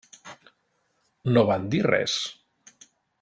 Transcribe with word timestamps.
No 1.35 1.43
van 1.51 1.69
dir 1.75 1.83
res. 1.91 2.17